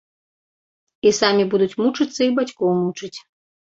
[1.09, 3.15] І самі будуць мучыцца і бацькоў мучыць.